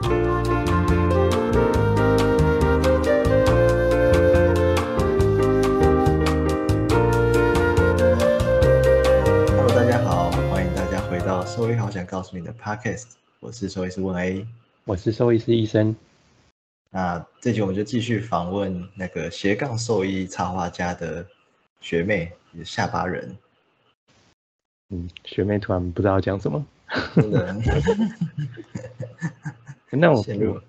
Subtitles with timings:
[0.00, 0.12] Hello，
[9.74, 14.46] 大家好，欢迎大家回到兽医好想告诉你的 Podcast，我是兽医师问 A。
[14.84, 15.96] 我是兽医师医生。
[16.90, 21.26] 那这集我们就继续访问那个斜杠兽医插画家的
[21.80, 22.32] 学妹，
[22.64, 23.36] 下巴人。
[24.90, 26.64] 嗯，学妹突然不知道讲什么。
[27.16, 27.54] 真的，
[29.90, 30.62] 那我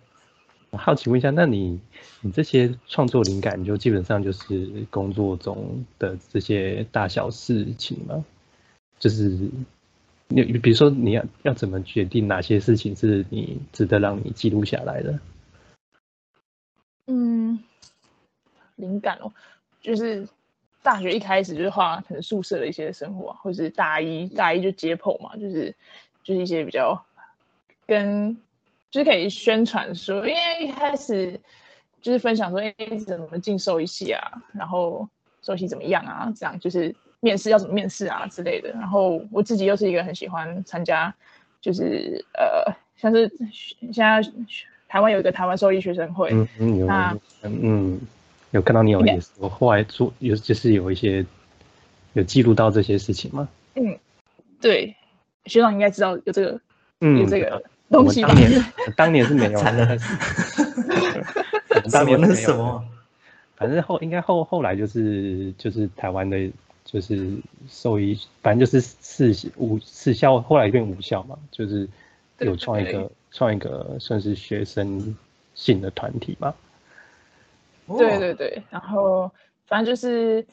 [0.71, 1.79] 我好奇问一下，那你
[2.21, 8.23] 你这些创作灵感，就基本上就是工作中的这些大小事情吗？
[8.99, 9.49] 就是
[10.27, 15.19] 你比如说你要要怎么决定哪些事情是你值得让你记录下来的？
[17.07, 17.63] 嗯，
[18.75, 19.33] 灵感哦，
[19.81, 20.27] 就是
[20.83, 25.75] 大学一开始就是画可能宿舍的一些生活啊，或是大一大一就解剖嘛，就是
[26.23, 27.03] 就是一些比较
[27.87, 28.37] 跟
[28.91, 31.39] 就是可以宣传说，因为一开始
[32.01, 32.73] 就是分享说，哎，
[33.05, 34.21] 怎么进兽医系啊，
[34.53, 35.07] 然后
[35.41, 38.69] 兽医系怎么样啊，这样就是面试要怎么面试啊之类的。
[38.71, 41.13] 然后我自己又是一个很喜欢参加，
[41.61, 43.31] 就是呃，像是
[43.91, 44.21] 现在
[44.87, 47.99] 台湾有一个台湾兽医学生会，嗯嗯有那嗯
[48.51, 51.23] 有看到你有也是我后来做有就是有一些
[52.13, 53.47] 有记录到这些事情吗？
[53.75, 53.99] 嗯，
[54.59, 54.95] 对，
[55.45, 56.59] 学长应该知道有这个
[57.01, 58.35] 嗯，有这个我东西当？
[58.35, 59.59] 年 当年是没有，
[61.91, 62.85] 当年是没有什么？
[63.55, 66.49] 反正后应该后后来就是就是台湾的，
[66.85, 67.29] 就是
[67.67, 71.87] 兽医，反正就是四五四校，后来变五校嘛，就是
[72.37, 75.15] 有创一对个创一个算是学生
[75.55, 76.53] 性的团体嘛。
[77.97, 79.29] 对对对，然后
[79.67, 80.45] 反正就是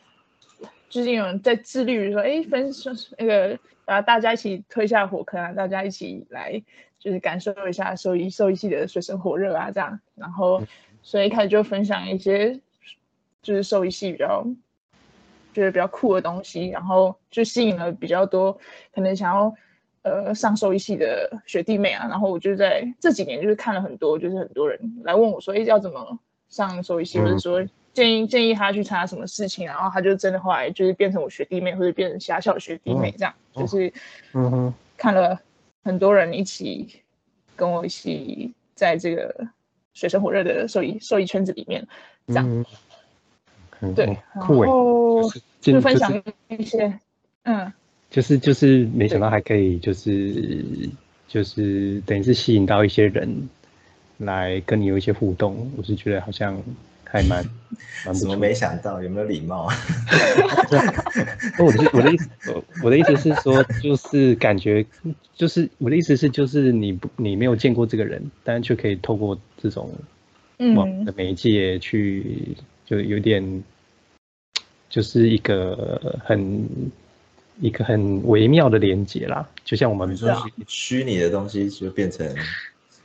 [0.88, 2.70] 最近有人在致力于说，哎，分
[3.18, 6.60] 那个把大家一起推下火坑啊，大大家一起来
[7.06, 10.60] 就是感受一下兽医兽医系的水深火热啊，这样，然后
[11.02, 12.58] 所以一开始就分享一些
[13.42, 14.44] 就是兽医系比较
[15.54, 18.58] 觉得比较酷的东西，然后就吸引了比较多
[18.92, 19.54] 可能想要
[20.02, 26.18] 呃上兽医系的学弟妹啊，然后我就在这几年就是看了很多，就是很多人来问我说，哎，要怎么
[26.48, 33.60] 上兽医系，嗯或者说建议建议他去参加什么事情，然后他就真的后来就是变成我学弟妹，或者变成狭小的学弟妹这样，哦。
[33.60, 33.92] 就是
[34.32, 35.40] 嗯哼，看了
[35.86, 36.88] 很多人一起
[37.54, 39.46] 跟我一起在这个
[39.94, 41.86] 水深火热的兽医兽医圈子里面，
[42.26, 42.66] 这样、
[43.94, 45.22] 对，酷哎，后
[45.60, 46.98] 就分享一些，
[47.44, 47.72] 嗯。
[48.10, 50.90] 就是就是没想到还可以就是
[51.28, 53.48] 就是等于是吸引到一些人
[54.18, 56.60] 来跟你有一些互动，我是觉得好像
[57.04, 57.44] 还蛮。
[58.14, 59.02] 怎么没想到？
[59.02, 59.74] 有没有礼貌 啊？
[61.58, 64.84] 那我的我的意思，我我的意思是说，就是感觉，
[65.34, 69.92] 就是我的意思是，就是你不你没有见过这个人，但却可以透过这种
[70.74, 73.64] 网嗯的媒介去，就有点，
[74.88, 76.68] 就是一个很
[77.60, 82.26] 一个很微妙的连接啦，就像我们你说虚虚拟的东西就变成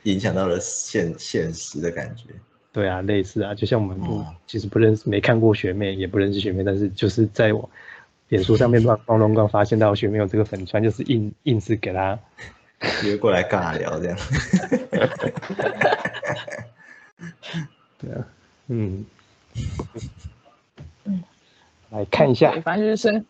[0.04, 2.24] 影响到了现现实的感觉。
[2.72, 4.00] 对啊，类似啊，就像我们
[4.46, 7.68] 其实不认识，没看过学妹，也不认识学妹，但是就是在我
[8.28, 12.18] 脸书上面乱逛乱逛，发现到学妹有这个粉川，就是硬硬是给她
[13.04, 14.18] 约过来尬聊这样。
[17.98, 18.26] 对啊，
[18.68, 19.04] 嗯，
[21.04, 21.22] 嗯，
[21.90, 23.26] 来看一下，，反正就是生，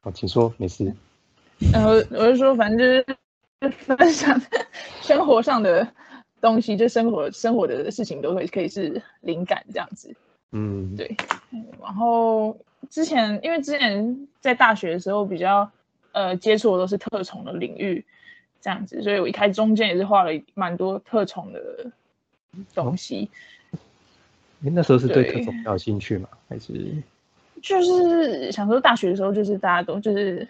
[0.00, 0.92] 好，请说，没事。
[1.72, 3.04] 然后我就说，反正
[3.60, 4.38] 就是分享
[5.00, 5.86] 生活上的
[6.44, 10.14] 东西，就生活生活的事情都会可以是灵感这样子。
[10.52, 11.16] 嗯，对
[11.82, 12.54] 然后
[12.90, 15.70] 之前因为之前在大学的时候比较
[16.12, 18.04] 呃接触的都是特宠的领域
[18.60, 21.90] 这样子，所以我一开始中间也是画了蛮多特宠的
[22.74, 23.30] 东西。
[24.60, 26.28] 你那时候是对对特种比较有兴趣吗？
[26.48, 26.72] 还是
[27.62, 30.46] 就是想说大学的时候，就是大家都就是，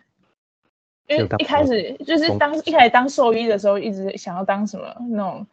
[1.06, 5.47] 因为一开始就是工当一开始当兽医的时候，一直想要当什么那种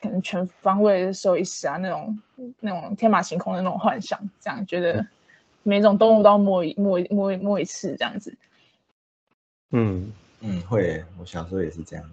[0.00, 2.18] 可能全方位的兽医师啊，那种
[2.60, 5.06] 那种天马行空的那种幻想，这样觉得
[5.62, 8.36] 每种动物都要摸一摸一摸一摸一次这样子。
[9.70, 12.04] 嗯，嗯，会，我小时候也是这样。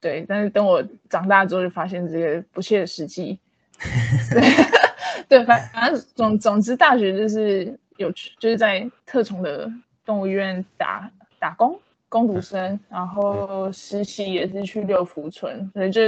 [0.00, 3.38] 对，但是等我长大之后，就发现这个不切实际。
[5.28, 9.70] 对，反反正总总之，大学就是有去，就是在特宠的
[10.04, 16.00] 动物医院打打工，工读生，然后实习也是去六福村，所以就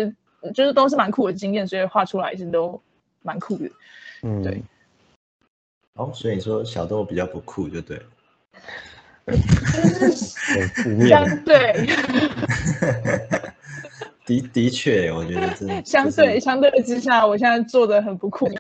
[0.54, 2.81] 就是都是蛮酷的经验，所以画出来是都
[3.22, 3.70] 蛮酷的。
[4.22, 4.62] 嗯，对
[5.94, 8.04] 哦，所以你说小豆比较不酷，就对了。
[9.26, 9.37] 对，
[10.75, 11.87] 负面的，相对，
[14.26, 18.48] 的的确，我觉得真的 相对相对之下，我现在做的很不酷。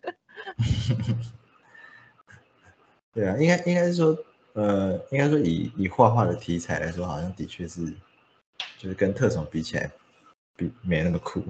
[3.12, 4.16] 对啊，应该应该是说，
[4.52, 7.84] 呃，应该说以以画画的题材来说，好像的确是，
[8.78, 9.90] 就是跟特种比起来，
[10.60, 11.42] 比没那么酷。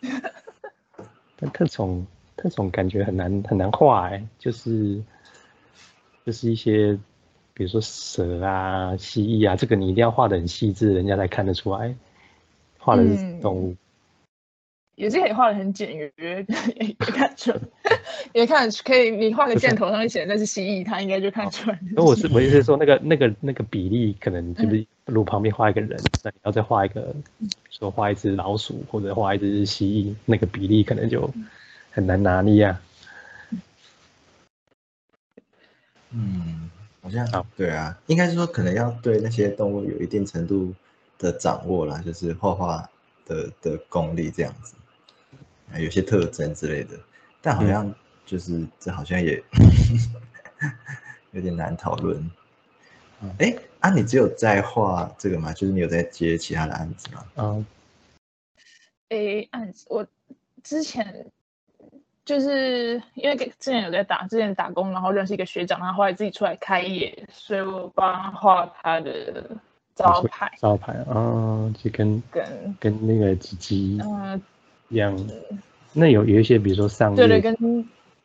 [1.36, 2.06] 但特种
[2.36, 5.02] 特种感觉很难很难画哎，就是
[6.24, 6.96] 就是一些，
[7.54, 11.94] 比如说蛇啊、蜥蜴啊，这个你一定要画的很细致，人家才看得出来，
[12.78, 13.74] 画的是动物。
[14.94, 17.52] 也是可以画的很简约，也看出，
[18.32, 19.12] 也看可以。
[19.12, 21.78] 你画个箭头上面写那是蜥蜴，他应该就看出来。
[21.94, 27.14] 那我是我意思是说，那个那个那个比例，可能就是路旁边画一个人，那你要再画一个，
[27.70, 31.30] 说画一只老鼠或者画一只蜥蜴，那个比例可能就
[31.90, 32.80] 很难拿捏啊。
[36.10, 36.70] 嗯，
[37.02, 40.74] 好像对啊，应该是说可能要对那些动物有一定程度
[41.18, 42.88] 的掌握啦，就是画画
[43.26, 44.74] 的的功力这样子。
[45.76, 46.98] 有些特征之类的，
[47.42, 47.94] 但好像
[48.24, 49.42] 就是这好像也
[51.32, 52.30] 有点难讨论。
[53.38, 55.52] 哎，啊，你只有在画这个吗？
[55.52, 57.24] 就是你有在接其他的案子吗？
[57.36, 57.66] 嗯。
[59.08, 60.06] 哎，案子我
[60.62, 61.26] 之前
[62.24, 69.56] 就是因为之前有在打，之前打工，然后认识一个学长，然后后来自己出来开业，所以我帮他画他的
[69.94, 70.52] 招牌。
[70.58, 74.40] 招牌啊，就跟跟跟那个吉吉嗯。
[74.90, 75.14] 一样，
[75.92, 77.54] 那有有一些，比如说上对对，跟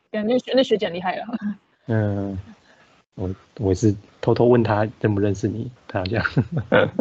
[0.10, 1.26] 跟那学那学姐厉害了。
[1.88, 2.40] 嗯，
[3.16, 3.30] 我
[3.60, 6.24] 我是偷偷问他认不认识你，他好像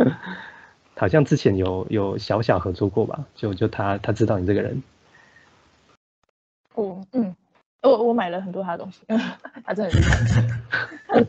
[0.97, 3.25] 好像之前有有小小合作过吧？
[3.35, 4.83] 就就他他知道你这个人。
[6.75, 7.35] 哦，嗯，
[7.83, 9.01] 我我买了很多他的东西，
[9.65, 11.27] 他真的厉害。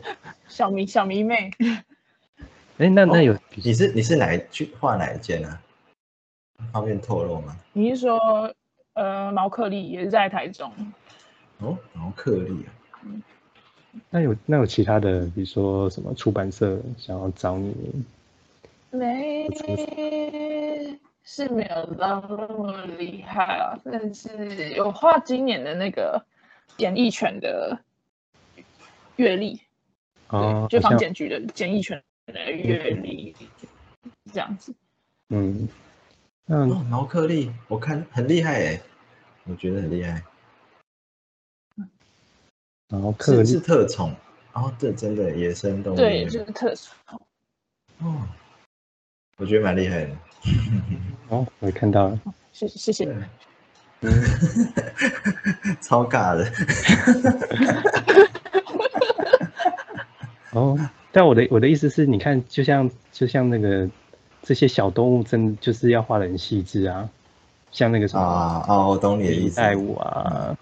[0.48, 1.50] 小迷 小迷妹。
[2.78, 5.58] 哎，那那有你是你是哪一句画哪一件呢？
[6.72, 7.56] 方便透露吗？
[7.72, 8.52] 你是说，
[8.94, 10.72] 呃，毛克利也是在台中？
[11.58, 12.68] 哦，毛克利啊。
[14.10, 17.74] 那有那有其他的，比如说什么出版社想要找你？
[18.90, 19.48] 没，
[21.22, 23.78] 是没有那么厉害啊。
[23.84, 26.24] 但是有画今年的那个
[26.76, 27.78] 简易犬的
[29.16, 29.60] 阅历，
[30.28, 33.34] 哦，就房检局的简易犬的阅历，
[34.32, 34.74] 这样子。
[35.28, 35.68] 嗯。
[36.46, 38.78] 嗯，毛克利，我看很厉害哎，
[39.44, 40.22] 我觉得很厉害。
[42.94, 44.14] 毛克利是特宠，
[44.52, 47.20] 哦，这真的野生动物，对，就是特宠。
[47.98, 48.22] 哦，
[49.38, 50.10] 我觉得蛮厉害的。
[51.28, 52.20] 哦，我看到了，
[52.52, 53.16] 谢谢谢谢。
[54.00, 54.12] 嗯，
[55.80, 56.50] 超尬的。
[60.52, 60.78] 哦，
[61.10, 63.88] 但我的我的意思是，你看，就像就像那个。
[64.46, 67.08] 这些小动物真就是要画的很细致啊，
[67.72, 70.54] 像那个什么啊哦，我懂你的意思，爱我啊，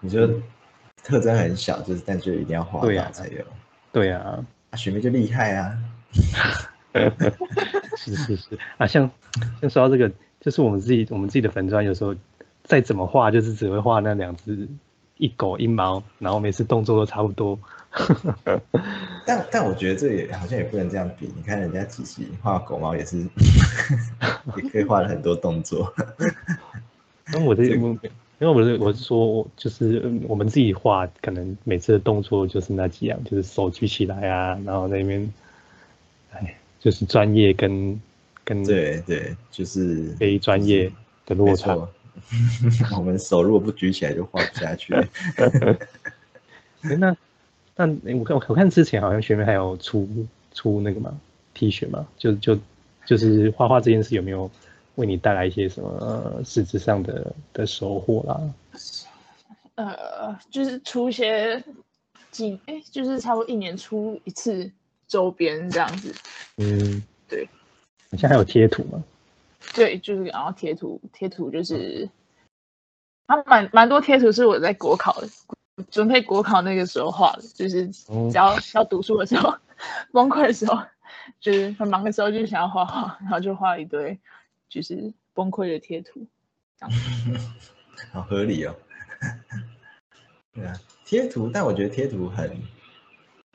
[0.00, 0.26] 你就
[1.02, 3.44] 特征很小，就是但就一定要画大才有，
[3.92, 5.76] 对啊，啊雪妹就厉害啊，
[7.96, 9.10] 是是是啊，像
[9.60, 10.10] 像说到这个，
[10.40, 12.14] 就是我们自己我们自己的粉砖，有时候
[12.64, 14.68] 再怎么画，就是只会画那两只
[15.16, 17.58] 一狗一猫，然后每次动作都差不多。
[19.26, 23.18] 但但我觉得这也好像也不能这样比，你看人家其实画狗猫也是，
[24.56, 25.92] 也可以画了很多动作。
[27.32, 27.64] 那我的，
[28.40, 35.32] 因为我是我是说，就是我们自己画，可能每次的动作就是那几样，就是手举起来啊，然后那边，
[36.32, 38.00] 哎，就是专业跟
[38.44, 40.90] 跟对对，就是非专业
[41.26, 41.76] 的落差。
[42.96, 44.94] 我们手如果不举起来，就画不下去。
[46.98, 47.16] 那。
[47.76, 47.86] 那
[48.18, 50.06] 我看我看之前好像学妹还有出
[50.52, 51.18] 出那个嘛
[51.54, 52.58] T 恤嘛，就就
[53.06, 54.50] 就是画画这件事有没有
[55.00, 58.40] 为你带来一些什么实质上的的收获啦？
[59.74, 61.62] 呃，就是出一些
[62.30, 64.70] 几哎，就是差不多一年出一次
[65.08, 66.14] 周边这样子。
[66.58, 67.48] 嗯，对。
[68.10, 69.02] 你现在还有贴图吗？
[69.74, 72.08] 对，就是然后贴图贴图就是，
[73.26, 75.28] 它蛮蛮多贴图是我在国考的。
[75.90, 79.56] 准备国考那个时候画的，就是只要要读书的时候，
[80.12, 80.78] 崩溃的时候，
[81.40, 84.18] 就是很忙的时候，就想要画画，然后就画一堆
[84.70, 86.26] 就是崩溃的贴图，
[86.78, 86.98] 这样。
[88.12, 88.74] 好合理哦。
[90.54, 92.50] 对啊，贴图，但我觉得贴图很，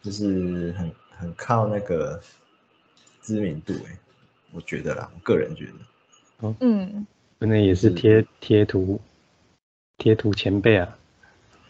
[0.03, 2.21] 就是很很靠那个
[3.21, 3.97] 知名度哎，
[4.51, 6.53] 我觉得啦，我个人觉得。
[6.59, 7.07] 嗯，
[7.39, 9.01] 可能也是贴贴图，
[9.97, 10.97] 贴图前辈啊。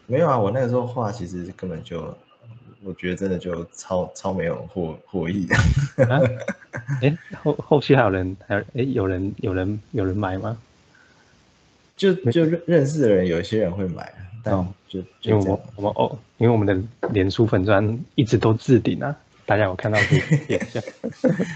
[0.07, 2.15] 没有啊，我那个时候画其实根本就
[2.85, 5.55] 我觉得真的就超超没有获获益的。
[7.01, 10.55] 哎，后后续还有人还哎有人有人有人买吗？
[11.97, 14.13] 就就认认识的人，有一些人会买，
[14.43, 14.53] 但
[14.87, 20.81] 就因为我我们哦，因为我们的脸书粉砖一直都置顶啊，大家有看到可以点一下。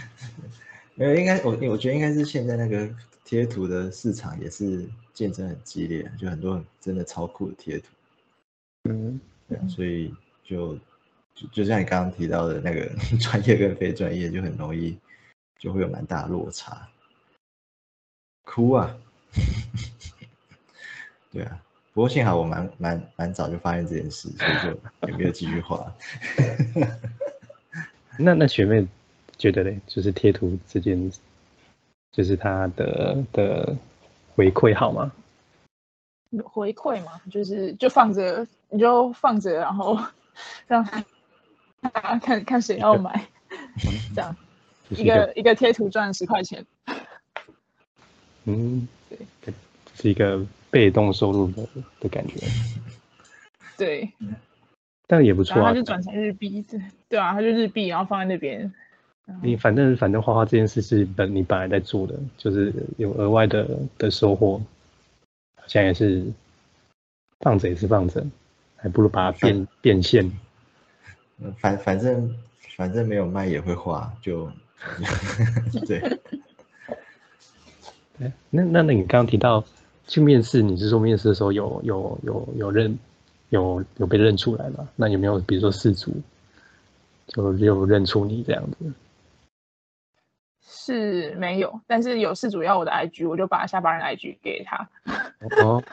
[0.96, 2.90] 没有，应该我我觉得应该是现在那个
[3.24, 4.84] 贴图的市场也是
[5.14, 7.86] 竞争很激烈，就很多真的超酷的贴图。
[8.86, 10.78] 嗯，对，所以就
[11.40, 12.86] 就就像你刚刚提到的那个
[13.22, 14.98] 专业跟非专业，就很容易
[15.58, 16.88] 就会有蛮大落差。
[18.44, 18.94] 哭啊！
[21.32, 21.62] 对啊，
[21.94, 25.94] 不过幸好我蛮蛮蛮早就发现这件事，所以就也没有继续画。
[28.18, 28.86] 那那学妹
[29.38, 31.12] 觉得嘞，就是贴图这件，
[32.12, 33.76] 就是他的的
[34.36, 35.12] 回馈好吗？
[36.44, 39.98] 回馈嘛，就是就放着，你就放着，然后
[40.68, 41.04] 让大
[41.82, 43.28] 家 看看谁要买，
[44.16, 44.36] 这样
[44.90, 46.66] 一个一个贴图赚十块钱。
[48.46, 48.88] 嗯，
[49.42, 49.54] 对，
[49.96, 50.46] 是一个。
[50.72, 51.68] 被动收入的
[52.00, 52.46] 的感觉，
[53.76, 54.08] 对，
[55.08, 55.70] 但也不错啊。
[55.70, 58.72] 他就转成日币，对对啊，他就日币，然后放在那边。
[59.42, 63.68] 你反正反正画画这件事是本你本来在做的，就是有额外的
[63.98, 64.62] 的收获，
[65.66, 66.24] 现在也是
[67.40, 68.24] 放着也是放着，
[68.76, 70.32] 还不如把它变变现。
[71.60, 72.36] 反反正
[72.76, 74.52] 反正没有卖也会画，就
[75.88, 76.02] 对。
[78.50, 79.64] 那那那你刚刚提到。
[80.10, 82.98] 去面试，你是说面试的时候有有有有认
[83.50, 84.90] 有有被认出来吗？
[84.96, 86.12] 那有没有比如说四组
[87.28, 88.92] 就有认出你这样子？
[90.64, 94.90] 是没有，但是有四组要我的 IG，我就把下巴人 IG 给他。
[95.64, 95.84] 哦，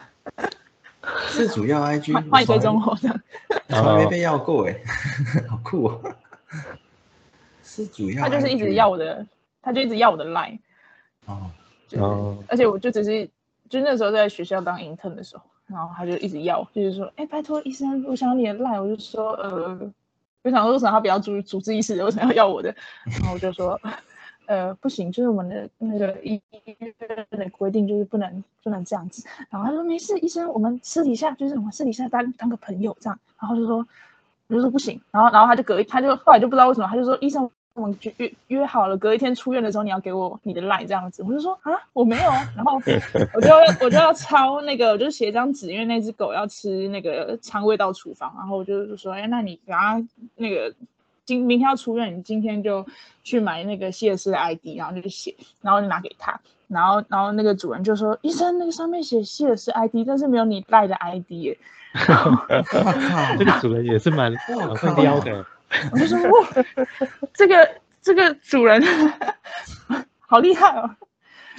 [1.28, 2.96] 四组要 IG，欢迎追踪我，
[3.68, 4.76] 从来没被要过哎，
[5.48, 6.14] 好酷哦！
[7.62, 9.26] 是主要他就是一直要我的，
[9.62, 10.58] 他就一直要我的 line。
[11.26, 11.50] 哦，
[11.98, 13.28] 哦，而且我就只是。
[13.68, 19.76] 就那时候在学校当 intern 的时候，然后他就一直要，就是说，哎，拜托医生，我想要你的 line，，我就说，呃，
[20.42, 22.72] 我想说为什么他比较主主治医师，为什么要要我的？
[23.04, 23.76] 然后我就说，
[24.46, 26.40] 呃，不行，就是我们的那个医
[26.78, 26.94] 院
[27.30, 29.26] 的规定，就是不能不能这样子。
[29.50, 33.18] 然后他说没事，医生，我们私底下就是我们私底下当当个朋友这样。
[33.40, 33.86] 然后就说，
[34.48, 35.00] 我就说不行。
[35.10, 37.50] 然后然后他就隔，他就后来就不知道为什么，他就说医生。
[37.78, 42.80] 我们约约好了，隔一天出院的时候你要给我你的 line 这样子，我就说啊我没有啊，然后
[43.36, 43.50] 我就
[43.84, 50.02] 我就要抄那个，我就写一张纸，因为那只狗要吃那个肠胃道处方，然后我就说哎，那你给他
[50.36, 50.74] 那个
[51.26, 52.87] 今明天要出院，你今天就
[53.25, 61.59] 去买那个谢斯的 ID，然后就写，然后就拿给他，然后然后那个主人就说医生那个上面写谢斯 ID，但是没有你带的 ID 耶，
[63.38, 65.45] 这个主人也是蛮蛮会撩的。
[65.90, 66.49] 我就说哇，
[67.35, 67.68] 这个
[68.00, 68.80] 这个主人
[70.21, 70.88] 好厉害哦，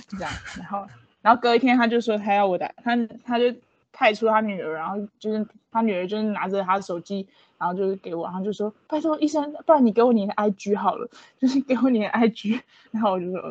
[0.07, 0.87] 这样，然后
[1.21, 2.95] 然后隔一天他就说他要我的，他
[3.25, 3.53] 他就
[3.91, 11.09] 派出他女儿，然后就是他女儿就是拿着他的手机，然后就是给我，然后就说拜托医生，不然你给我你的 IG 好了，
[11.39, 12.61] 就是给我你的 IG，
[12.91, 13.41] 然后我就说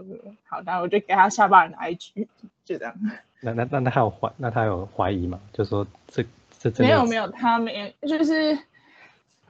[0.49, 2.27] 好，然后我就给他下巴人的 IG，
[2.65, 2.95] 就这样。
[3.41, 5.41] 那那那他还有怀，那他有怀疑吗？
[5.53, 6.25] 就说这
[6.59, 8.59] 这没有没有，他没就是。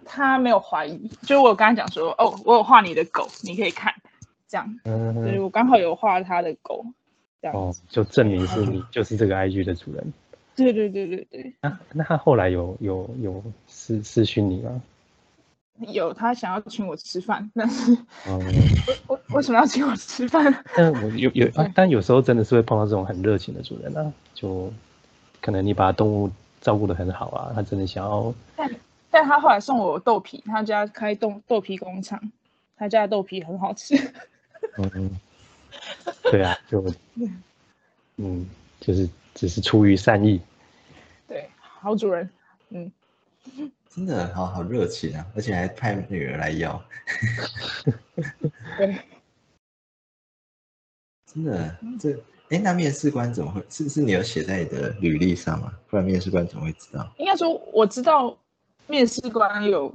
[0.08, 3.92] 他没有怀疑，就我刚刚讲说，哦，我有画你的狗，你可以看，
[4.46, 6.86] 这样，所以我刚好有画他的狗，
[7.42, 10.12] 这样，哦，就证明是你就是这个 IG 的主人。
[10.56, 11.54] 对对对对对。
[11.60, 14.82] 那那他后来有有有私私讯你吗？
[15.92, 17.92] 有，他想要请我吃饭，但是，
[18.26, 18.40] 哦，
[19.08, 20.64] 为为什么要请我吃饭？
[20.74, 24.72] 但我有有，但有时候真的是会碰到这种很热情的主人啊，就
[25.42, 26.30] 可能你把动物
[26.62, 28.34] 照顾的很好啊，他真的想要。
[29.10, 32.18] 但他后来送我豆皮，他家开豆豆皮工厂，
[32.78, 33.94] 他家的豆皮很好吃。
[34.78, 35.10] 嗯，
[36.30, 36.82] 对啊，就
[38.16, 38.48] 嗯，
[38.80, 40.40] 就是只是出于善意。
[41.28, 42.28] 对，好主人，
[42.70, 42.90] 嗯，
[43.88, 46.82] 真的好好热情啊，而且还派女儿来要。
[48.76, 48.96] 对，
[51.32, 52.12] 真的，这
[52.48, 53.64] 哎，那面试官怎么会？
[53.68, 55.72] 是是你有写在你的履历上吗？
[55.88, 57.08] 不然面试官怎么会知道？
[57.18, 58.36] 应该说我知道。
[58.88, 59.92] 面试官有，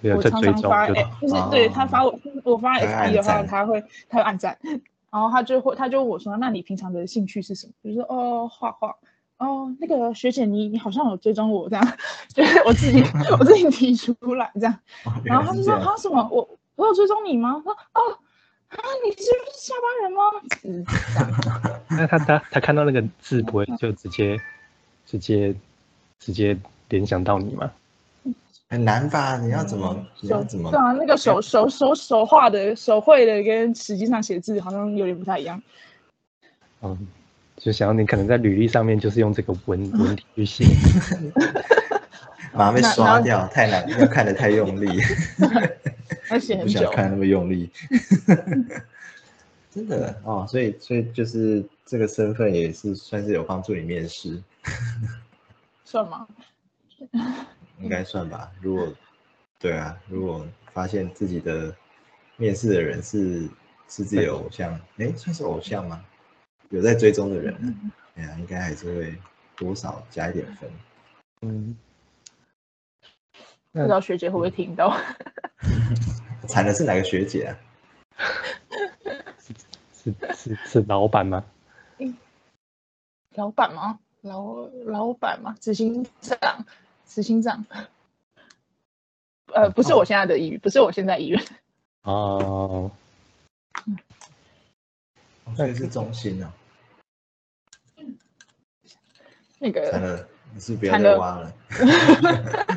[0.00, 0.94] 我常常发，就
[1.26, 4.56] 是对他发我，我发 FB 的话，他会他会按赞，
[5.16, 7.72] 然后他就会他就问我说，那你平常的兴趣是什么？
[7.80, 8.94] 比如说哦画画，
[9.38, 11.98] 哦那个学姐你你好像有追踪我这样，
[12.34, 13.00] 就是我自己
[13.40, 14.78] 我自己提出来这样，
[15.24, 17.62] 然后他就说啊什么我我有追踪你吗？
[17.64, 18.00] 说哦
[18.68, 20.22] 啊你是不是下班人吗？
[20.64, 20.84] 嗯，
[21.96, 24.38] 那他他他看到那个字不会就直接
[25.06, 25.54] 直接
[26.18, 26.54] 直接
[26.90, 27.72] 联想到你吗？
[28.68, 29.38] 很难吧？
[29.38, 30.06] 你要怎么？
[30.20, 30.70] 你要怎么？
[30.70, 35.62] 对啊，那个手手手手画的手绘的跟实际上写字好像有点不太一样。
[36.82, 37.06] 嗯，
[37.56, 40.64] 就想要你可能在履历上面就是用这个文 文体去写，
[42.52, 45.00] 马上被刷掉，太难，要看的太用力，
[46.30, 47.70] 而且不想看那么用力。
[49.70, 54.42] 真的哦，所以所以就是这个身份也是算是有帮助你面试，
[55.84, 56.26] 算吗？
[57.78, 58.50] 应该算吧。
[58.60, 58.92] 如果
[59.58, 61.74] 对啊，如果发现自己的
[62.36, 63.42] 面试的人是
[63.88, 66.04] 是自己的偶像，哎，算是偶像吗？
[66.70, 69.16] 有在追踪的人，哎呀，应该还是会
[69.56, 70.70] 多少加一点分。
[71.42, 71.76] 嗯，
[73.72, 74.96] 不知道学姐会不会听到？
[76.48, 77.58] 惨的是哪个学姐啊？
[79.92, 81.44] 是是是老板吗？
[83.34, 83.98] 老板吗？
[84.22, 85.54] 老老板吗？
[85.60, 86.38] 执行长，
[87.06, 87.64] 执行长。
[89.54, 91.42] 呃，不是我现在的医院，不是我现在医院。
[92.02, 92.90] 哦。
[95.56, 96.52] 那是中心啊。
[99.58, 99.90] 那个。
[99.90, 101.52] 惨了，你是不要再挖了。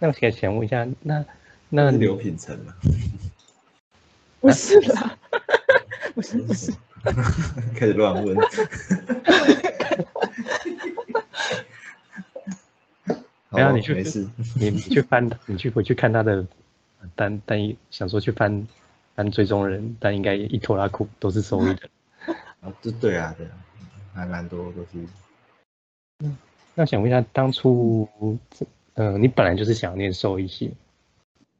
[0.00, 1.24] 那我想想问一下，那
[1.68, 2.74] 那刘品成吗？
[4.40, 5.16] 不是啦，
[6.14, 6.72] 不是不是。
[7.74, 8.36] 开始乱问。
[13.54, 13.94] 没有，你去，
[14.58, 16.46] 你你去翻，你去回去看他的
[17.14, 18.66] 单单一，想说去翻。
[19.16, 21.88] 翻追踪人，但应该一拖拉库都是收益的。
[22.60, 23.52] 啊，这对啊，对啊，
[24.12, 25.06] 还蛮多都是。
[26.18, 26.36] 嗯，
[26.74, 28.08] 那想问一下，当初，
[28.94, 30.74] 嗯，你本来就是想念兽医系。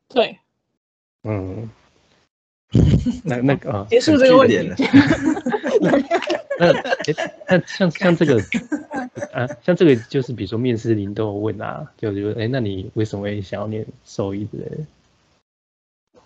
[0.08, 0.36] 对。
[1.22, 1.70] 嗯。
[3.22, 4.56] 那那个啊，结束这个问题。
[6.58, 6.72] 那
[7.48, 8.38] 那像像这个
[9.32, 14.78] 啊，像这个就是比如说面试林都有问啊，就就哎，那你为什么会想要念兽医之类的？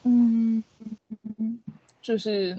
[0.05, 0.63] 嗯。
[2.01, 2.57] 就是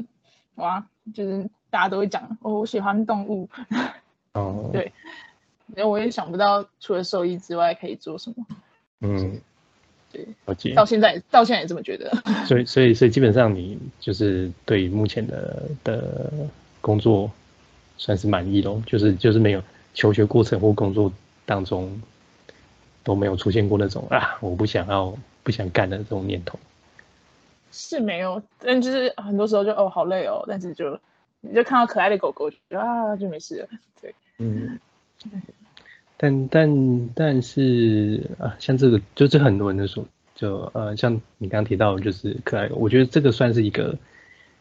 [0.56, 3.50] 哇，就是大家都会讲哦，我喜欢动物。
[4.33, 4.92] 哦， 对，
[5.70, 8.46] 因为我也想不到除了兽医之外可以做什么。
[9.01, 9.42] 嗯，
[10.12, 10.27] 对，
[10.75, 12.12] 到现在到现在也这么觉得。
[12.46, 16.31] 所以所以所以基本上你就是对目前的的
[16.81, 17.31] 工作
[17.98, 19.61] 算是满意咯，就是就是没有
[19.94, 21.11] 求学过程或工作
[21.46, 22.01] 当中
[23.03, 26.59] 都没有出现过那种啊我不想要不想干的这种念头。
[27.72, 31.00] 是没有，但就是很多时候就哦好累哦，但是就
[31.42, 33.68] 你就看到可爱的狗狗，啊就没事了。
[34.01, 34.79] 对，嗯，
[36.18, 40.03] 但但但是啊，像这个就是很多人都说，
[40.35, 43.96] 就呃像你刚刚提到就是可爱，我觉得这个算是一个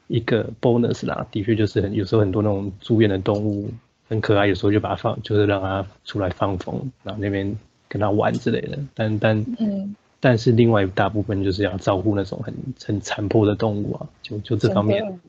[0.09, 3.71] 一个 bonus 啦，的确就是很有时候很多那种住院的动物
[4.09, 7.57] 很可爱，有时候就把它放，就是让它出来放风，然后那边
[7.88, 8.79] 跟它玩之类的。
[8.94, 9.94] 但但嗯。
[10.21, 12.53] 但是另外一大部分就是要照顾那种很
[12.85, 15.21] 很残破的动物啊，就就这方面，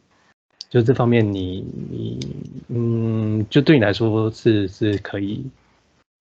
[0.68, 2.20] 就这方面你你
[2.70, 5.46] 嗯，就对你来说是是可以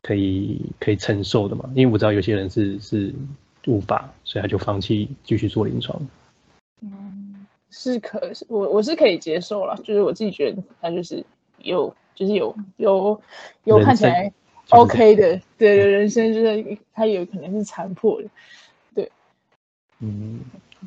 [0.03, 1.65] 可以可以承受的嘛？
[1.75, 3.15] 因为我知道有些人是是
[3.67, 6.07] 无法，所以他就放弃继续做临床。
[6.83, 7.28] 嗯，
[7.71, 11.25] 是可我我是可以接受了，就是我自己觉得他就是
[11.59, 13.21] 有就是有有
[13.65, 14.33] 有看起来
[14.71, 18.29] OK 的，对人生就是他有可能是残破的。
[18.95, 19.11] 对
[20.01, 20.41] 嗯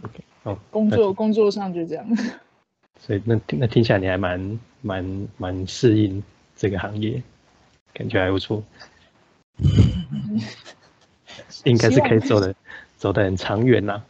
[0.03, 2.05] ，OK，哦，工作工作上就这样，
[2.99, 6.23] 所以那那听起来你还蛮蛮蛮适应
[6.55, 7.21] 这个行业，
[7.93, 8.63] 感觉还不错，
[11.65, 12.55] 应该是可以走的
[12.97, 14.03] 走的很长远呐，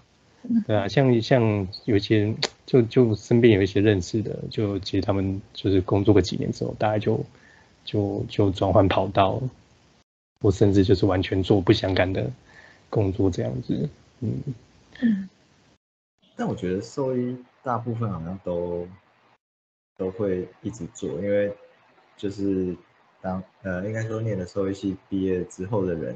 [0.68, 2.34] 对啊，像像有一些
[2.66, 7.24] 就就身边有一些认识的，就其实他们就是工作个几年之后，大概就
[7.86, 9.42] 就就转换跑道，
[10.42, 12.32] 或甚至就是完全做不相干的
[12.90, 14.42] 工作这样子，嗯。
[15.02, 15.30] 嗯，
[16.36, 18.88] 但我觉得兽医大部分好像都
[19.98, 21.54] 都会一直做，因为
[22.18, 22.76] 就是
[23.22, 26.16] 当呃应该说念了兽医系毕业之后的人，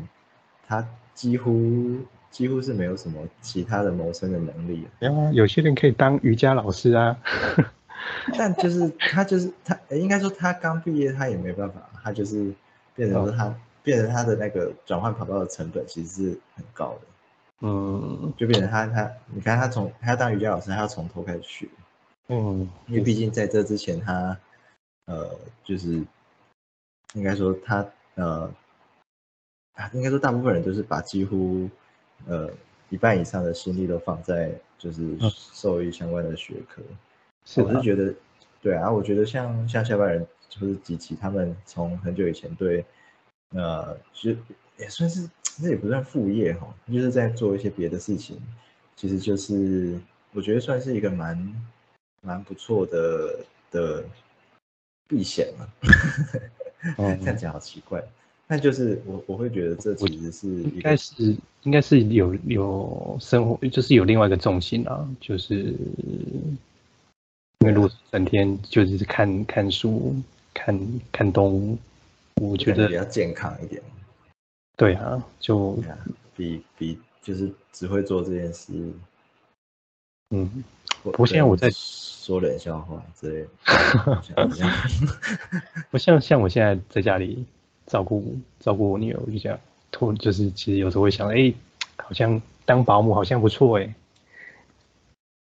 [0.67, 1.97] 他几乎
[2.31, 4.87] 几乎是没有什么其他的谋生的能力。
[4.99, 7.17] 啊，有些人可以当瑜伽老师啊，
[8.37, 12.53] 但就是他就是他应该说他刚毕业他也没办法，他就是
[12.95, 17.01] 变成说他变成他的那个转换跑道的成本其实是很高的。
[17.61, 21.67] 嗯，就变成他他，你看他从他要当瑜伽老师，他要从头开始学，
[22.27, 24.37] 嗯，因为毕竟在这之前他，
[25.05, 25.29] 呃，
[25.63, 26.03] 就是
[27.13, 28.51] 应该说他呃，
[29.73, 31.69] 啊，应该说大部分人都是把几乎
[32.27, 32.49] 呃
[32.89, 36.81] 一半以上的心力都放在就是兽医相关的学科，
[37.61, 38.13] 我是觉得，
[38.61, 42.85] 对啊，我觉得像像下半人就是吉吉他们从很久以前对，
[43.49, 44.37] 呃，其实
[44.77, 45.29] 也算是。
[45.57, 48.37] 那也不算副业哈，就是在做一些别的事情，
[48.93, 49.97] 其实就是
[50.33, 51.65] 我觉得算是一个蛮
[52.19, 53.39] 蛮不错的
[53.71, 54.03] 的
[55.07, 55.65] 避险嘛。
[56.97, 58.03] 这样讲好奇怪，
[58.47, 66.57] 那就是我我会觉得这其实是应该是应该是有有生活，就是有另外一个重心啊，就是因
[67.67, 70.15] 为如果整天就是看看书、
[70.53, 70.79] 看
[71.11, 71.77] 看动物，
[72.39, 73.81] 我觉得比较健康一点。
[74.77, 75.79] 对啊，就
[76.35, 78.73] 比比就是只会做这件事，
[80.29, 80.63] 嗯，
[81.01, 83.49] 不过现在我在说冷笑话之类的，
[85.89, 87.43] 不像像我现在在家里
[87.87, 89.59] 照顾照顾我女儿，我就想，
[89.91, 91.53] 突就是其实有时候会想，哎，
[91.97, 93.95] 好像当保姆好像不错哎，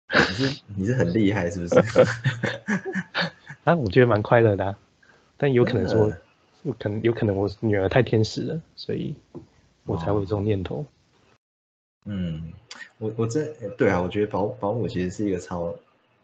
[0.09, 1.75] 你是你是很厉害是不是？
[3.65, 4.75] 啊，我觉得蛮快乐的，
[5.37, 6.13] 但有可能说。
[6.63, 9.15] 有可能有可能我女儿太天使了，所以
[9.85, 10.85] 我才会有这种念头。
[12.03, 12.51] 嗯，
[12.97, 13.45] 我我这
[13.77, 15.73] 对啊，我觉得保保姆其实是一个超，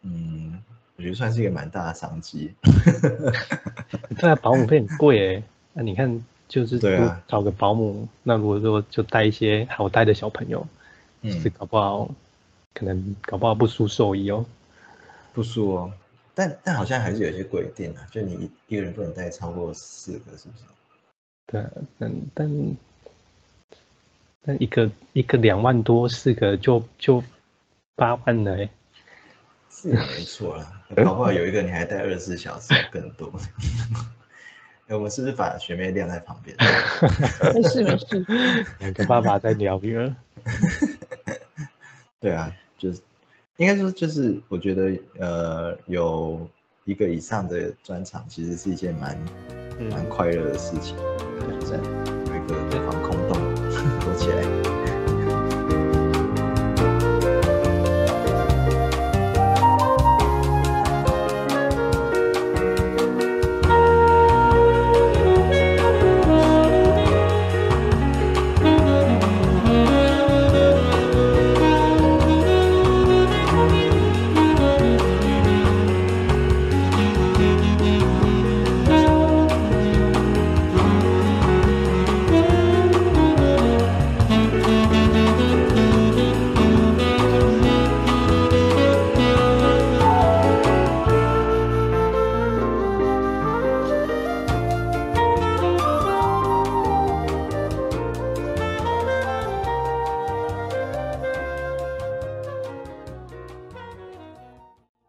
[0.02, 0.62] 嗯，
[0.96, 2.52] 我觉得算是一个蛮大的商机。
[4.20, 5.42] 对啊，保姆费很贵哎，
[5.74, 6.78] 那你看就是
[7.26, 10.66] 找个保姆，那如果说就带一些好带的小朋友，
[11.22, 12.08] 其实搞不好
[12.72, 14.46] 可能搞不好不输兽医哦，
[15.32, 15.92] 不输哦。
[16.34, 20.64] 但但好像还是有一些规定啊，就你一个人不能带超过四个，是不是？
[21.46, 21.64] 对，
[21.98, 22.76] 但但
[24.42, 27.22] 但一个一个两万多，四个就就
[27.96, 28.68] 八万了哎。
[29.70, 33.32] 是没错啦，搞不好有一个你还带二十四小时更多。
[34.88, 36.56] 哎，我们是不是把学妹晾在旁边？
[37.54, 38.26] 没事没事，
[38.80, 40.14] 两个爸爸在聊天。
[42.20, 43.00] 对啊，就是。
[43.56, 46.44] 应该说，就是我觉得，呃，有
[46.84, 49.16] 一个以上的专场，其实是一件蛮
[49.92, 50.96] 蛮快乐的事情。